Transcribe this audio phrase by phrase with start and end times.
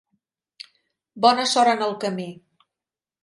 [1.27, 2.27] Bona sort en el camí